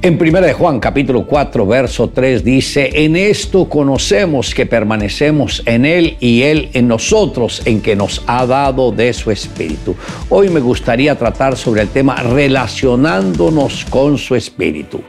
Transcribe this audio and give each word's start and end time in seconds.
En 0.00 0.14
1 0.14 0.40
de 0.40 0.52
Juan 0.52 0.78
capítulo 0.78 1.26
4 1.26 1.66
verso 1.66 2.08
3 2.10 2.44
dice, 2.44 2.88
en 3.04 3.16
esto 3.16 3.68
conocemos 3.68 4.54
que 4.54 4.64
permanecemos 4.64 5.60
en 5.66 5.84
Él 5.84 6.16
y 6.20 6.42
Él 6.42 6.70
en 6.74 6.86
nosotros, 6.86 7.62
en 7.64 7.80
que 7.80 7.96
nos 7.96 8.22
ha 8.28 8.46
dado 8.46 8.92
de 8.92 9.12
su 9.12 9.32
Espíritu. 9.32 9.96
Hoy 10.28 10.50
me 10.50 10.60
gustaría 10.60 11.16
tratar 11.16 11.56
sobre 11.56 11.82
el 11.82 11.88
tema 11.88 12.14
relacionándonos 12.22 13.86
con 13.86 14.18
su 14.18 14.36
Espíritu. 14.36 15.02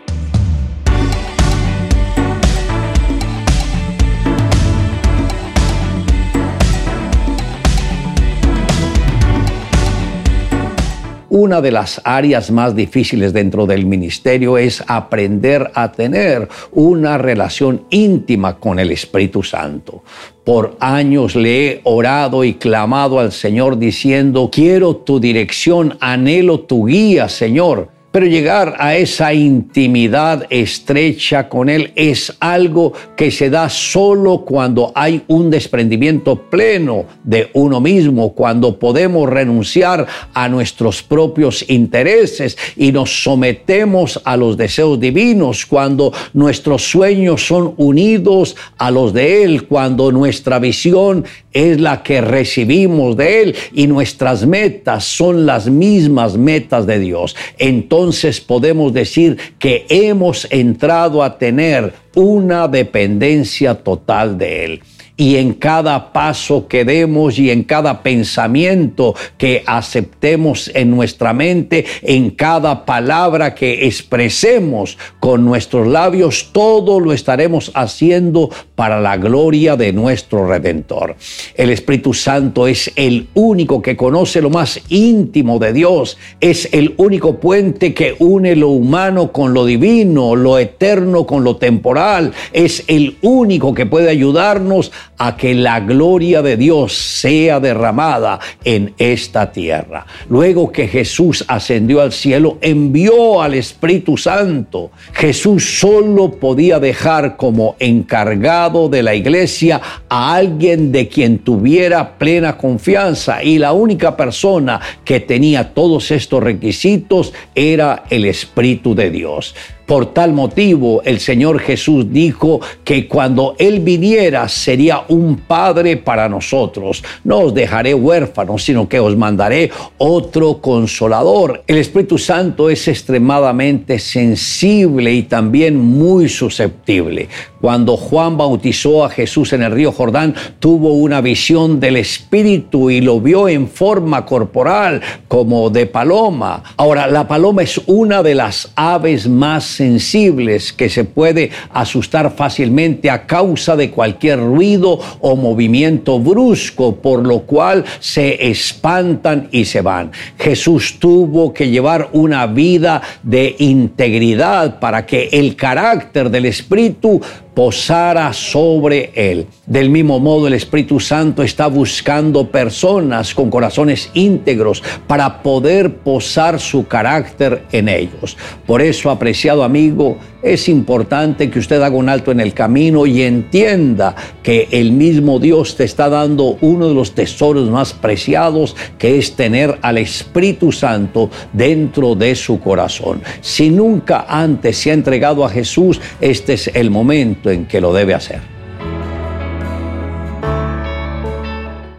Una 11.32 11.62
de 11.62 11.72
las 11.72 12.02
áreas 12.06 12.50
más 12.50 12.76
difíciles 12.76 13.34
dentro 13.34 13.68
del 13.68 13.86
ministerio 13.86 14.58
es 14.58 14.84
aprender 14.88 15.70
a 15.76 15.92
tener 15.92 16.50
una 16.72 17.20
relación 17.20 17.84
íntima 17.92 18.58
con 18.58 18.80
el 18.80 18.92
Espíritu 18.92 19.44
Santo. 19.44 20.02
Por 20.44 20.76
años 20.80 21.36
le 21.36 21.68
he 21.68 21.82
orado 21.84 22.44
y 22.44 22.56
clamado 22.56 23.20
al 23.20 23.32
Señor 23.32 23.78
diciendo, 23.78 24.50
quiero 24.52 24.96
tu 24.96 25.20
dirección, 25.20 25.98
anhelo 26.00 26.62
tu 26.62 26.88
guía, 26.88 27.30
Señor. 27.30 27.99
Pero 28.12 28.26
llegar 28.26 28.76
a 28.80 28.96
esa 28.96 29.36
intimidad 29.36 30.48
estrecha 30.50 31.48
con 31.48 31.70
Él 31.70 31.92
es 31.96 32.36
algo 32.40 32.92
que 33.16 33.30
se 33.30 33.52
da 33.52 33.70
solo 33.70 34.44
cuando 34.46 34.92
hay 34.96 35.22
un 35.28 35.52
desprendimiento 35.52 36.36
pleno 36.50 37.06
de 37.24 37.52
uno 37.54 37.80
mismo, 37.80 38.34
cuando 38.34 38.80
podemos 38.80 39.30
renunciar 39.30 40.08
a 40.34 40.50
nuestros 40.50 41.04
propios 41.04 41.64
intereses 41.70 42.58
y 42.76 42.92
nos 42.92 43.24
sometemos 43.24 44.20
a 44.26 44.36
los 44.38 44.58
deseos 44.58 45.00
divinos, 45.00 45.68
cuando 45.68 46.12
nuestros 46.34 46.90
sueños 46.90 47.46
son 47.46 47.76
unidos 47.78 48.56
a 48.80 48.90
los 48.90 49.14
de 49.14 49.44
Él, 49.44 49.68
cuando 49.68 50.12
nuestra 50.12 50.58
visión 50.58 51.26
es 51.54 51.80
la 51.80 52.02
que 52.02 52.22
recibimos 52.22 53.16
de 53.18 53.44
Él 53.44 53.56
y 53.72 53.86
nuestras 53.86 54.48
metas 54.48 55.04
son 55.04 55.46
las 55.46 55.70
mismas 55.70 56.38
metas 56.38 56.88
de 56.88 56.98
Dios. 56.98 57.36
Entonces 57.60 57.99
podemos 58.42 58.94
decir 58.94 59.38
que 59.60 59.86
hemos 59.90 60.48
entrado 60.52 61.24
a 61.24 61.38
tener 61.38 61.94
una 62.16 62.68
dependencia 62.68 63.76
total 63.76 64.38
de 64.38 64.66
Él 64.66 64.82
y 65.20 65.36
en 65.36 65.54
cada 65.54 66.14
paso 66.14 66.70
que 66.70 66.86
demos 66.86 67.38
y 67.40 67.52
en 67.52 67.64
cada 67.64 68.02
pensamiento 68.04 69.14
que 69.38 69.64
aceptemos 69.66 70.72
en 70.74 70.92
nuestra 70.92 71.34
mente, 71.34 71.86
en 72.04 72.30
cada 72.30 72.86
palabra 72.86 73.54
que 73.54 73.86
expresemos 73.86 74.98
con 75.20 75.44
nuestros 75.44 75.88
labios, 75.88 76.52
todo 76.54 77.02
lo 77.02 77.12
estaremos 77.12 77.70
haciendo 77.76 78.50
para 78.76 79.02
la 79.02 79.18
gloria 79.18 79.76
de 79.76 79.92
nuestro 79.92 80.48
Redentor. 80.48 81.18
El 81.54 81.70
Espíritu 81.72 82.14
Santo 82.14 82.66
es 82.66 82.90
el 82.96 83.28
único 83.34 83.82
que 83.82 83.98
conoce 83.98 84.42
lo 84.42 84.50
más 84.50 84.80
íntimo 84.88 85.60
de 85.60 85.74
Dios, 85.74 86.18
es 86.40 86.70
el 86.72 86.94
único 86.96 87.42
puente 87.42 87.94
que 87.94 88.16
une 88.20 88.56
lo 88.56 88.70
humano 88.70 89.34
con 89.34 89.54
lo 89.54 89.66
divino, 89.66 90.38
lo 90.38 90.58
eterno 90.58 91.26
con 91.26 91.44
lo 91.44 91.58
temporal, 91.58 92.32
es 92.54 92.86
el 92.88 93.18
único 93.22 93.74
que 93.74 93.86
puede 93.86 94.10
ayudarnos 94.10 94.94
a 95.20 95.38
que 95.38 95.54
la 95.54 95.82
gloria 95.82 96.42
de 96.42 96.58
Dios 96.58 96.94
sea 96.94 97.60
derramada 97.60 98.40
en 98.64 98.94
esta 98.98 99.52
tierra. 99.52 100.06
Luego 100.30 100.72
que 100.72 100.88
Jesús 100.88 101.46
ascendió 101.48 102.02
al 102.02 102.14
cielo, 102.14 102.58
envió 102.62 103.42
al 103.42 103.54
Espíritu 103.54 104.18
Santo. 104.18 104.92
Jesús 105.14 105.80
solo 105.80 106.32
podía 106.32 106.80
dejar 106.80 107.36
como 107.36 107.76
encargado 107.80 108.90
de 108.90 109.04
la 109.04 109.14
iglesia 109.14 109.82
a 110.08 110.36
alguien 110.36 110.92
de 110.92 111.10
quien 111.10 111.40
tuviera 111.40 112.18
plena 112.18 112.58
confianza 112.58 113.44
y 113.44 113.60
la 113.60 113.74
única 113.74 114.16
persona 114.16 114.80
que 115.04 115.20
tenía 115.20 115.74
todos 115.74 116.12
estos 116.12 116.42
requisitos 116.42 117.34
era 117.54 118.06
el 118.10 118.26
Espíritu 118.26 118.96
de 118.96 119.12
Dios. 119.12 119.54
Por 119.90 120.14
tal 120.14 120.34
motivo, 120.34 121.02
el 121.04 121.20
Señor 121.20 121.60
Jesús 121.62 122.06
dijo 122.14 122.62
que 122.84 123.08
cuando 123.08 123.56
Él 123.58 123.80
viniera 123.80 124.48
sería 124.48 125.04
un 125.08 125.38
Padre 125.38 125.98
para 125.98 126.30
nosotros. 126.30 127.04
No 127.24 127.40
os 127.40 127.56
dejaré 127.56 127.96
huérfanos, 127.96 128.64
sino 128.64 128.88
que 128.88 129.00
os 129.00 129.18
mandaré 129.18 129.72
otro 129.98 130.62
consolador. 130.62 131.64
El 131.66 131.78
Espíritu 131.80 132.20
Santo 132.20 132.70
es 132.70 132.88
extremadamente 132.88 133.98
sensible 133.98 135.12
y 135.12 135.24
también 135.24 135.80
muy 135.80 136.30
susceptible. 136.30 137.28
Cuando 137.60 137.98
Juan 137.98 138.38
bautizó 138.38 139.04
a 139.04 139.10
Jesús 139.10 139.54
en 139.54 139.64
el 139.64 139.72
río 139.72 139.92
Jordán, 139.92 140.36
tuvo 140.60 140.94
una 140.94 141.20
visión 141.20 141.80
del 141.80 141.98
Espíritu 141.98 142.92
y 142.92 143.02
lo 143.02 143.20
vio 143.20 143.50
en 143.50 143.68
forma 143.68 144.24
corporal 144.24 145.02
como 145.28 145.72
de 145.72 145.88
paloma. 145.88 146.64
Ahora, 146.78 147.08
la 147.08 147.28
paloma 147.28 147.64
es 147.64 147.82
una 147.88 148.22
de 148.22 148.36
las 148.36 148.72
aves 148.76 149.28
más 149.28 149.79
sensibles 149.80 150.74
que 150.74 150.90
se 150.90 151.06
puede 151.06 151.52
asustar 151.72 152.36
fácilmente 152.36 153.10
a 153.10 153.26
causa 153.26 153.78
de 153.78 153.90
cualquier 153.90 154.38
ruido 154.38 155.00
o 155.22 155.38
movimiento 155.38 156.20
brusco, 156.20 156.98
por 156.98 157.26
lo 157.26 157.44
cual 157.44 157.86
se 158.02 158.50
espantan 158.50 159.48
y 159.52 159.64
se 159.64 159.80
van. 159.80 160.12
Jesús 160.38 160.98
tuvo 161.00 161.54
que 161.54 161.70
llevar 161.70 162.10
una 162.12 162.46
vida 162.46 163.02
de 163.24 163.56
integridad 163.60 164.82
para 164.82 165.06
que 165.06 165.30
el 165.32 165.56
carácter 165.56 166.30
del 166.30 166.48
Espíritu 166.48 167.22
posara 167.60 168.32
sobre 168.32 169.12
él. 169.16 169.46
Del 169.66 169.90
mismo 169.90 170.18
modo, 170.18 170.48
el 170.48 170.54
Espíritu 170.54 170.98
Santo 170.98 171.44
está 171.44 171.68
buscando 171.68 172.50
personas 172.50 173.36
con 173.36 173.50
corazones 173.50 174.10
íntegros 174.14 174.82
para 175.08 175.44
poder 175.44 175.96
posar 175.96 176.62
su 176.62 176.88
carácter 176.88 177.66
en 177.74 177.90
ellos. 177.90 178.38
Por 178.66 178.82
eso, 178.82 179.12
apreciado 179.12 179.66
amigo, 179.66 180.18
es 180.42 180.70
importante 180.70 181.50
que 181.50 181.60
usted 181.60 181.82
haga 181.82 181.96
un 181.96 182.10
alto 182.10 182.32
en 182.32 182.40
el 182.40 182.54
camino 182.54 183.06
y 183.06 183.24
entienda 183.24 184.16
que 184.42 184.68
el 184.72 184.92
mismo 184.92 185.40
Dios 185.40 185.76
te 185.76 185.84
está 185.84 186.10
dando 186.10 186.58
uno 186.62 186.88
de 186.88 186.94
los 186.94 187.14
tesoros 187.14 187.70
más 187.70 187.94
preciados, 187.94 188.76
que 188.98 189.18
es 189.18 189.36
tener 189.36 189.78
al 189.82 189.98
Espíritu 189.98 190.72
Santo 190.72 191.30
dentro 191.52 192.16
de 192.16 192.36
su 192.36 192.60
corazón. 192.60 193.22
Si 193.42 193.70
nunca 193.70 194.26
antes 194.30 194.78
se 194.78 194.92
ha 194.92 194.94
entregado 194.94 195.44
a 195.44 195.50
Jesús, 195.50 196.00
este 196.22 196.54
es 196.54 196.68
el 196.74 196.90
momento 196.90 197.50
en 197.50 197.66
que 197.66 197.82
lo 197.82 197.94
debe 197.94 198.14
hacer. 198.14 198.40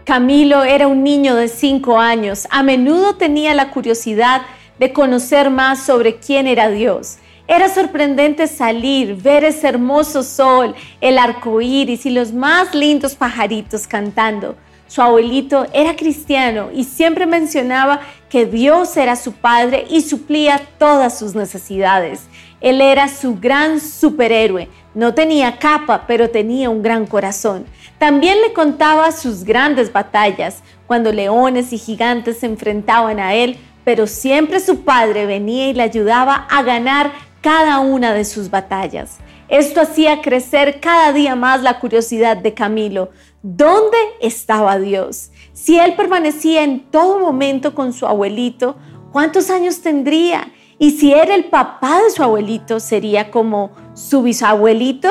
Camilo 0.03 0.63
era 0.63 0.87
un 0.87 1.03
niño 1.03 1.35
de 1.35 1.47
cinco 1.47 1.97
años. 1.97 2.47
A 2.49 2.63
menudo 2.63 3.15
tenía 3.15 3.53
la 3.53 3.69
curiosidad 3.69 4.41
de 4.77 4.91
conocer 4.91 5.51
más 5.51 5.85
sobre 5.85 6.15
quién 6.15 6.47
era 6.47 6.69
Dios. 6.69 7.19
Era 7.47 7.69
sorprendente 7.69 8.47
salir, 8.47 9.15
ver 9.15 9.43
ese 9.43 9.67
hermoso 9.67 10.23
sol, 10.23 10.75
el 11.01 11.17
arco 11.17 11.61
iris 11.61 12.05
y 12.05 12.11
los 12.11 12.31
más 12.33 12.73
lindos 12.73 13.15
pajaritos 13.15 13.87
cantando. 13.87 14.55
Su 14.87 15.01
abuelito 15.01 15.67
era 15.73 15.95
cristiano 15.95 16.69
y 16.73 16.83
siempre 16.83 17.25
mencionaba 17.25 18.01
que 18.29 18.45
Dios 18.45 18.97
era 18.97 19.15
su 19.15 19.31
padre 19.31 19.85
y 19.89 20.01
suplía 20.01 20.61
todas 20.77 21.17
sus 21.17 21.33
necesidades. 21.33 22.23
Él 22.59 22.81
era 22.81 23.07
su 23.07 23.39
gran 23.39 23.79
superhéroe. 23.79 24.67
No 24.93 25.13
tenía 25.13 25.57
capa, 25.57 26.03
pero 26.07 26.29
tenía 26.29 26.69
un 26.69 26.83
gran 26.83 27.05
corazón. 27.05 27.65
También 27.97 28.41
le 28.41 28.51
contaba 28.51 29.11
sus 29.13 29.45
grandes 29.45 29.93
batallas, 29.93 30.61
cuando 30.87 31.13
leones 31.13 31.71
y 31.71 31.77
gigantes 31.77 32.39
se 32.39 32.47
enfrentaban 32.47 33.19
a 33.19 33.33
él, 33.33 33.57
pero 33.85 34.07
siempre 34.07 34.59
su 34.59 34.81
padre 34.81 35.25
venía 35.25 35.69
y 35.69 35.73
le 35.73 35.83
ayudaba 35.83 36.47
a 36.49 36.63
ganar 36.63 37.11
cada 37.41 37.79
una 37.79 38.13
de 38.13 38.23
sus 38.23 38.49
batallas. 38.49 39.17
Esto 39.49 39.81
hacía 39.81 40.21
crecer 40.21 40.79
cada 40.79 41.11
día 41.11 41.35
más 41.35 41.61
la 41.61 41.79
curiosidad 41.79 42.37
de 42.37 42.53
Camilo. 42.53 43.09
¿Dónde 43.41 43.97
estaba 44.21 44.77
Dios? 44.77 45.31
Si 45.51 45.77
él 45.77 45.95
permanecía 45.95 46.63
en 46.63 46.89
todo 46.89 47.19
momento 47.19 47.75
con 47.75 47.91
su 47.91 48.05
abuelito, 48.05 48.77
¿cuántos 49.11 49.49
años 49.49 49.81
tendría? 49.81 50.51
Y 50.79 50.91
si 50.91 51.13
era 51.13 51.35
el 51.35 51.45
papá 51.45 52.01
de 52.01 52.11
su 52.11 52.23
abuelito, 52.23 52.79
sería 52.79 53.29
como 53.29 53.71
su 53.93 54.23
bisabuelito. 54.23 55.09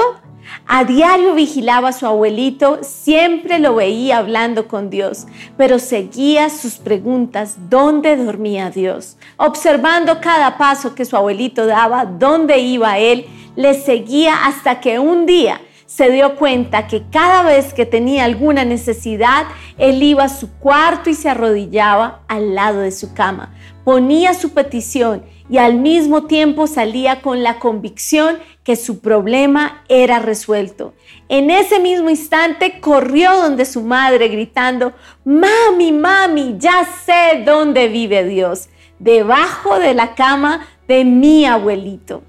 A 0.67 0.85
diario 0.85 1.35
vigilaba 1.35 1.89
a 1.89 1.93
su 1.93 2.07
abuelito, 2.07 2.79
siempre 2.83 3.59
lo 3.59 3.75
veía 3.75 4.19
hablando 4.19 4.69
con 4.69 4.89
Dios, 4.91 5.27
pero 5.57 5.79
seguía 5.79 6.49
sus 6.49 6.75
preguntas, 6.75 7.57
¿dónde 7.69 8.17
dormía 8.17 8.71
Dios? 8.71 9.17
Observando 9.37 10.21
cada 10.21 10.59
paso 10.59 10.95
que 10.95 11.05
su 11.05 11.17
abuelito 11.17 11.67
daba, 11.67 12.05
dónde 12.05 12.59
iba 12.59 12.99
él, 12.99 13.27
le 13.57 13.75
seguía 13.75 14.47
hasta 14.47 14.81
que 14.81 14.99
un 14.99 15.27
día 15.27 15.61
se 15.87 16.09
dio 16.09 16.37
cuenta 16.37 16.87
que 16.87 17.03
cada 17.11 17.43
vez 17.43 17.75
que 17.75 17.85
tenía 17.85 18.25
alguna 18.25 18.65
necesidad, 18.65 19.47
él 19.77 20.01
iba 20.03 20.25
a 20.25 20.29
su 20.29 20.53
cuarto 20.53 21.11
y 21.11 21.15
se 21.15 21.29
arrodillaba 21.29 22.21
al 22.29 22.55
lado 22.55 22.79
de 22.79 22.93
su 22.93 23.13
cama 23.13 23.53
ponía 23.85 24.35
su 24.35 24.51
petición 24.51 25.25
y 25.49 25.59
al 25.59 25.75
mismo 25.75 26.27
tiempo 26.27 26.67
salía 26.67 27.23
con 27.23 27.43
la 27.43 27.59
convicción 27.59 28.39
que 28.63 28.77
su 28.77 29.01
problema 29.01 29.85
era 29.89 30.19
resuelto. 30.21 30.95
En 31.29 31.51
ese 31.51 31.81
mismo 31.81 32.09
instante 32.09 32.81
corrió 32.81 33.37
donde 33.37 33.65
su 33.65 33.83
madre 33.83 34.29
gritando, 34.29 34.93
Mami, 35.25 35.93
mami, 35.93 36.57
ya 36.59 36.87
sé 37.05 37.43
dónde 37.45 37.89
vive 37.89 38.25
Dios, 38.25 38.69
debajo 38.99 39.79
de 39.79 39.95
la 39.95 40.15
cama 40.15 40.69
de 40.87 41.05
mi 41.05 41.47
abuelito. 41.47 42.23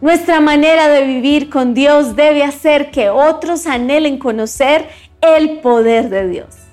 Nuestra 0.00 0.40
manera 0.40 0.88
de 0.88 1.04
vivir 1.04 1.48
con 1.48 1.74
Dios 1.74 2.16
debe 2.16 2.42
hacer 2.42 2.90
que 2.90 3.10
otros 3.10 3.66
anhelen 3.66 4.18
conocer 4.18 4.88
el 5.20 5.60
poder 5.60 6.08
de 6.08 6.28
Dios. 6.28 6.71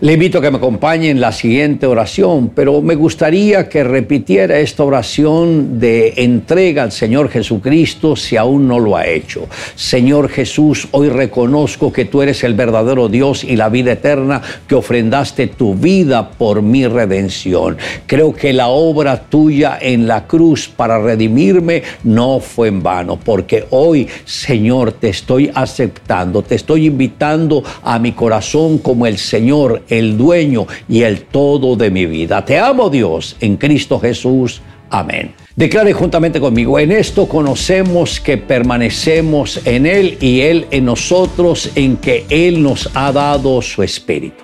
Le 0.00 0.14
invito 0.14 0.38
a 0.38 0.42
que 0.42 0.50
me 0.50 0.56
acompañe 0.56 1.08
en 1.08 1.20
la 1.20 1.30
siguiente 1.30 1.86
oración, 1.86 2.50
pero 2.52 2.82
me 2.82 2.96
gustaría 2.96 3.68
que 3.68 3.84
repitiera 3.84 4.58
esta 4.58 4.82
oración 4.82 5.78
de 5.78 6.14
entrega 6.16 6.82
al 6.82 6.90
Señor 6.90 7.30
Jesucristo 7.30 8.16
si 8.16 8.36
aún 8.36 8.66
no 8.66 8.80
lo 8.80 8.96
ha 8.96 9.06
hecho. 9.06 9.46
Señor 9.76 10.30
Jesús, 10.30 10.88
hoy 10.90 11.10
reconozco 11.10 11.92
que 11.92 12.06
tú 12.06 12.22
eres 12.22 12.42
el 12.42 12.54
verdadero 12.54 13.08
Dios 13.08 13.44
y 13.44 13.54
la 13.54 13.68
vida 13.68 13.92
eterna, 13.92 14.42
que 14.66 14.74
ofrendaste 14.74 15.46
tu 15.46 15.76
vida 15.76 16.28
por 16.28 16.60
mi 16.60 16.88
redención. 16.88 17.76
Creo 18.06 18.34
que 18.34 18.52
la 18.52 18.66
obra 18.66 19.22
tuya 19.22 19.78
en 19.80 20.08
la 20.08 20.26
cruz 20.26 20.68
para 20.68 20.98
redimirme 20.98 21.84
no 22.02 22.40
fue 22.40 22.66
en 22.66 22.82
vano, 22.82 23.16
porque 23.24 23.66
hoy, 23.70 24.08
Señor, 24.24 24.90
te 24.90 25.10
estoy 25.10 25.52
aceptando, 25.54 26.42
te 26.42 26.56
estoy 26.56 26.86
invitando 26.86 27.62
a 27.84 28.00
mi 28.00 28.10
corazón 28.10 28.78
como 28.78 29.06
el 29.06 29.18
Señor 29.18 29.83
el 29.88 30.16
dueño 30.16 30.66
y 30.88 31.02
el 31.02 31.22
todo 31.22 31.76
de 31.76 31.90
mi 31.90 32.06
vida. 32.06 32.44
Te 32.44 32.58
amo 32.58 32.90
Dios 32.90 33.36
en 33.40 33.56
Cristo 33.56 33.98
Jesús. 33.98 34.60
Amén. 34.90 35.34
Declare 35.56 35.92
juntamente 35.92 36.40
conmigo, 36.40 36.78
en 36.78 36.92
esto 36.92 37.28
conocemos 37.28 38.20
que 38.20 38.36
permanecemos 38.36 39.60
en 39.64 39.86
Él 39.86 40.18
y 40.20 40.40
Él 40.40 40.66
en 40.70 40.84
nosotros, 40.84 41.70
en 41.74 41.96
que 41.96 42.26
Él 42.28 42.62
nos 42.62 42.90
ha 42.94 43.12
dado 43.12 43.62
su 43.62 43.82
Espíritu. 43.82 44.43